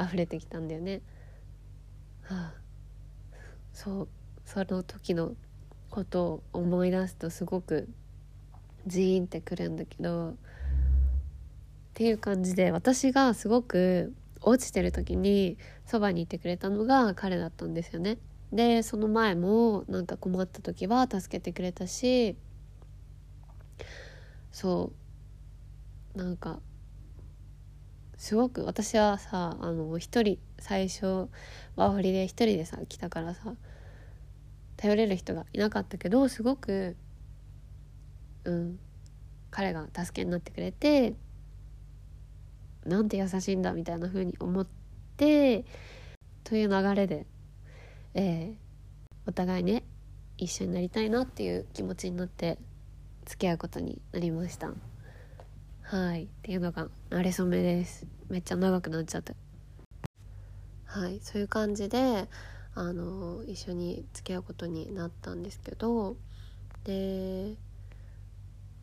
[0.00, 1.02] 溢れてきたんだよね。
[2.22, 2.54] はあ、
[3.72, 4.08] そう
[4.44, 5.34] その時の
[5.90, 7.88] ことを思い出すとすごく
[8.86, 10.34] ジーンってくるんだけどっ
[11.94, 18.18] ていう感じで私がすごく落ちてる時にそばにいてくれたのが彼だったんですよね。
[18.52, 22.36] でその前もなんか困った時は助けてくれたし
[24.52, 24.98] そう。
[26.18, 26.58] なんか
[28.16, 31.28] すごく私はさあの一人最初
[31.76, 33.54] ワーホリで一人でさ来たからさ
[34.76, 36.96] 頼れる人がいなかったけどすごく
[38.44, 38.78] うん
[39.50, 41.14] 彼が助けになってくれて
[42.84, 44.66] なんて優しいんだみたいな風に思っ
[45.16, 45.64] て
[46.42, 47.26] という流れで、
[48.14, 48.54] えー、
[49.26, 49.84] お互いね
[50.38, 52.58] 一緒になりたいなっていう気持ちになって
[53.26, 54.72] 付き合うことになりました。
[55.82, 56.24] はい。
[56.24, 58.06] っていうのが慣れ初めです。
[58.28, 59.34] めっちゃ長くなっちゃって
[60.84, 61.18] はい。
[61.22, 62.28] そういう感じで
[62.74, 66.16] あの一緒に付き合うことになったんですけど
[66.84, 67.54] で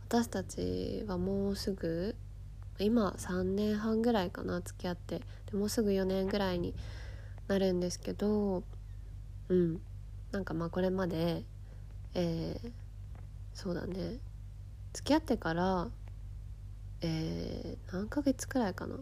[0.10, 2.16] 私たちはもうすぐ
[2.80, 5.22] 今3年半ぐらいかな付き合って。
[5.52, 6.76] でもうすぐ4年ぐらいに
[7.48, 8.64] なるんですけど
[9.50, 9.82] うん。
[10.32, 11.44] なんかまあこれまで
[12.14, 12.72] えー、
[13.54, 14.20] そうだね。
[14.94, 15.90] 付き合ってから
[17.02, 18.98] えー、何ヶ月くらいかな。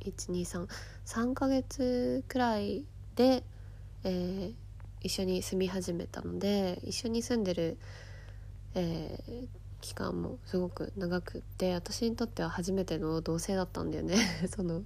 [0.00, 2.84] 1233ヶ月くらい
[3.14, 3.44] で、
[4.04, 4.52] えー、
[5.00, 7.78] 一緒に住み始めたので一緒に住んでる、
[8.74, 9.46] えー、
[9.80, 14.16] 期間もすごく長くって私にとっては初めての同棲だったんだよね。
[14.48, 14.82] その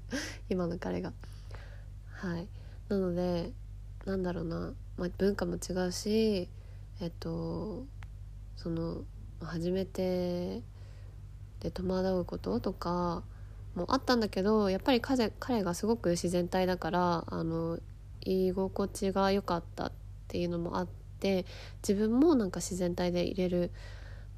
[0.48, 1.12] 今の彼が。
[2.10, 2.48] はい。
[2.88, 3.52] なので
[4.06, 6.48] なんだろうな、まあ、文化も違うし
[7.00, 7.84] えっと
[8.56, 9.02] その
[9.42, 10.62] 初めて
[11.60, 13.22] で戸惑うこととか
[13.74, 17.78] もあったんだけどやっぱり彼彼がすごく自然体だからあの
[18.22, 19.92] 居心地が良かったっ
[20.28, 20.88] ていうのもあっ
[21.20, 21.44] て
[21.86, 23.70] 自分もなんか自然体でいれる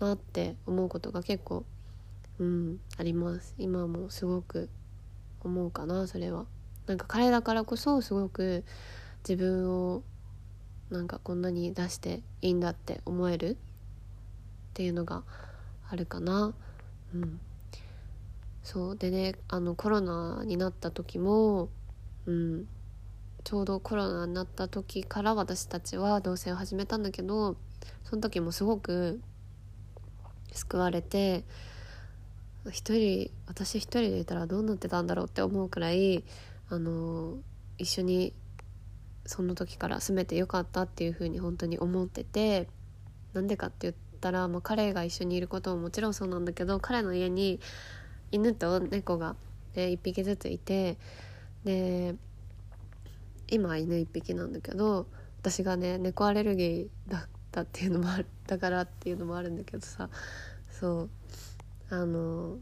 [0.01, 1.65] なって思うことが結構
[2.39, 4.69] うんあります今もすごく
[5.43, 6.47] 思うかなそれは。
[6.87, 8.65] なんか彼だからこそすごく
[9.29, 10.03] 自分を
[10.89, 13.57] なんかこんなに出していいんだって思えるっ
[14.73, 15.23] ていうのが
[15.91, 16.55] あるかな。
[17.15, 17.39] うん、
[18.63, 18.97] そう。
[18.97, 21.69] でねあのコロナになった時も、
[22.25, 22.67] うん、
[23.45, 27.57] ちょうどコロナになった時から私たちは同棲を始めたんだけど
[28.05, 29.21] その時もすごく
[30.53, 31.45] 救われて
[32.71, 36.25] 一人私一人でいたらどうなってたんだろうって思うくらい
[36.71, 37.37] あの
[37.77, 38.33] 一緒に
[39.29, 42.67] その時から住めてよかったっていうふうに本当に思ってて
[43.35, 47.61] なんでかって言ったら、まあ、彼が一緒にいることももちろんそうなんだけど彼の家に
[48.33, 49.37] 犬と猫が、
[49.77, 50.97] ね、1匹ずついて
[51.65, 52.15] で
[53.49, 55.07] 今犬1匹なんだけど
[55.41, 60.09] 私がね猫アレルギーだったっていうのもあるだからっていうのもあるんだけどさ
[60.71, 61.11] そう
[61.91, 62.57] あの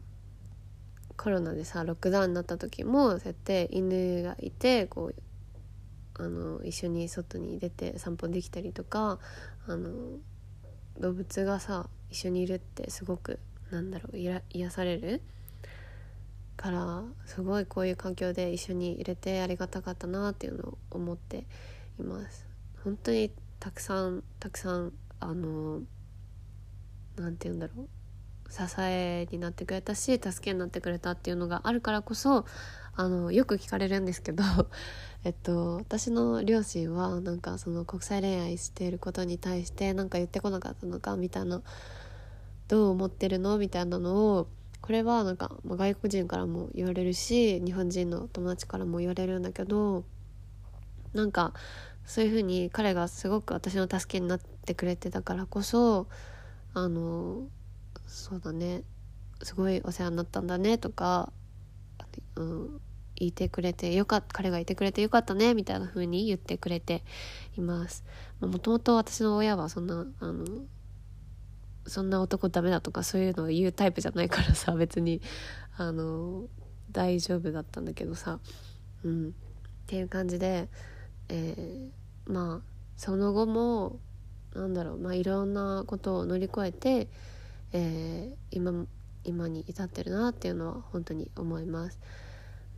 [1.15, 5.21] コロナでさロックダウンになった時もそうやって犬がいてこう
[6.19, 9.19] あの一緒に外に出て散歩できたりとか
[9.67, 9.91] あの
[10.99, 13.39] 動物がさ一緒にいるってすごく
[13.69, 15.21] なんだろう癒される？
[16.55, 21.45] からすごいこういう環境で一緒に入れてありがたかったなっていうのを思って
[21.99, 22.47] います。
[22.83, 25.81] 本当にたくさんたくさんあの
[27.15, 27.87] 何て言うんだろう。
[28.49, 32.45] 支えになってくれたし助けになってくれたっていうのがあるからこそ
[32.95, 34.43] あのよく聞かれるんですけど
[35.23, 41.61] えっと私の両親はなんかその国際恋愛していることに対して何か言ってこなかったのかみたいな
[42.67, 43.57] どう思ってるの？
[43.57, 44.47] みたいなのを
[44.81, 50.05] これはなんか、外国人からも言われるし日本人の友達からも言われるんだけど
[51.13, 51.53] なんか
[52.05, 56.07] そういうふうに彼がすごく私の助けになってくれてたからこそ
[56.73, 57.47] あの
[58.07, 58.83] そうだね。
[59.43, 61.31] すごいお世話になったんだねとか、
[62.35, 62.81] うん、
[63.15, 67.03] 言ってくれてよかった彼がいてくれてよかったねみたいな風に言ってくれて
[67.57, 68.03] います。
[68.39, 70.45] もともと私の親はそんなあの
[71.85, 75.21] そんな男ダメだとかそういうのを言うタイプじゃないからさ別に
[75.77, 76.45] あの
[76.91, 78.39] 大丈夫だったんだけどさ。
[79.03, 79.29] うん。
[79.29, 79.31] っ
[79.87, 80.67] ていう感じで、
[81.29, 83.99] えー、まあその後も
[84.53, 87.07] なんだろうまあいろんなことを乗り越えて、
[87.73, 88.85] えー、今
[89.23, 91.99] 今に至ってるなっていうのは本当に思います。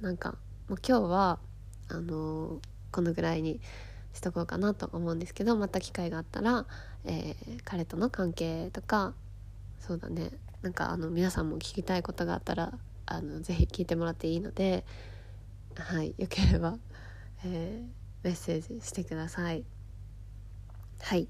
[0.01, 0.37] なんか
[0.67, 1.39] もう今日は
[1.89, 2.59] あの
[2.91, 3.59] このぐらいに
[4.13, 6.65] しとこうかなと思うんですけどまた機会があったら、
[7.05, 9.13] えー、彼との関係とか
[9.79, 10.31] そうだね
[10.61, 12.73] なんかあの皆さんも聞きたいことがあったら
[13.05, 14.85] あのぜひ聞いてもらっていいので
[15.75, 16.77] はいよければ、
[17.45, 19.63] えー、メッセージしてください。
[21.01, 21.27] はい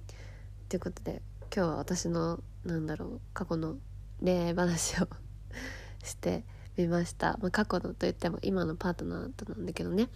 [0.68, 1.22] ということで
[1.56, 3.78] 今日は私のなんだろう過去の
[4.22, 5.08] 恋愛話を
[6.04, 6.44] して
[6.78, 10.10] みました、まあ、過去のといっても今のパートナーとなんだけどね。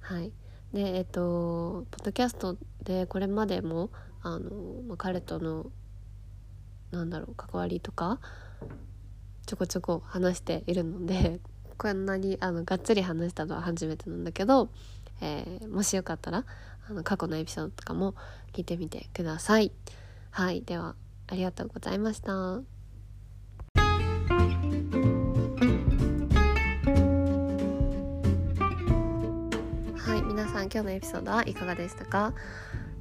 [0.00, 0.32] はい。
[0.72, 3.90] でえっとポッドキャストでこれまでも
[4.22, 4.50] あの、
[4.88, 5.70] まあ、彼との
[6.90, 8.20] なんだろう関わりとか
[9.46, 11.40] ちょこちょこ話しているので
[11.76, 14.70] こんなにあのがっつり話したのは初めてなんだけど、
[15.20, 16.44] えー、もしよかったら
[16.88, 18.14] あの過去のエピソードとかも
[18.52, 19.72] 聞いてみてください。
[20.30, 20.62] はい。
[20.62, 20.94] では
[21.32, 22.60] ありがとうございました。
[30.70, 32.32] 今日のエピソードはいかがでしたか？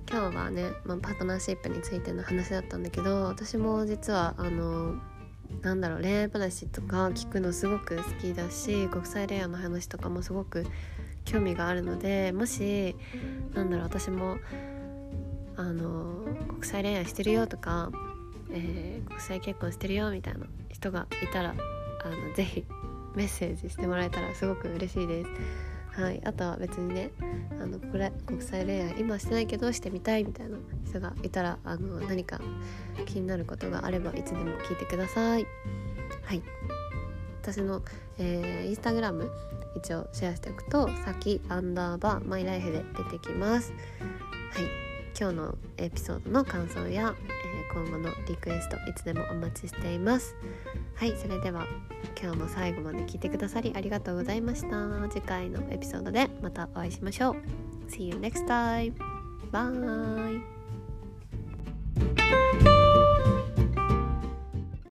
[0.10, 4.96] 今日はね、まあ、パートナーシップについての話だったんだけど私も実はあの
[5.62, 10.66] なんだろう恋愛話とか聞くのすごく好きだし国際恋愛の話とかもすごく
[11.24, 12.96] 興味があるのでもし
[13.54, 14.38] なんだろう私も
[15.56, 17.92] あの国際恋愛してるよとか、
[18.54, 21.56] えー、国際結婚してるよみたいな人がいたら
[22.04, 22.66] あのぜひ
[23.16, 25.30] メッセージしてもらえたらすごく嬉しいです。
[25.92, 27.12] はい、あとは別にね
[27.62, 32.40] あのこれ国際恋愛今してないけどしてみたいみたいな人がいたらあの何か
[33.06, 35.46] 気になることがあればいつでも聞いてください。
[36.24, 36.42] はい
[37.42, 37.82] 私の、
[38.20, 39.30] えー、インスタグラム
[39.76, 43.72] 一応シェアしておくと「さきアンダーバーマイライフ」で出てきます。
[43.72, 47.14] はい今日のエピソードの感想や、
[47.74, 50.36] 今後のリクエストいつでもお待ちしています
[50.96, 51.66] はいそれでは
[52.22, 57.36] 今日も最後まで聞いてくださりありがとうございました次回のエピソードでまたお会いしましょう
[57.90, 58.94] See you next time!
[59.52, 60.62] Bye!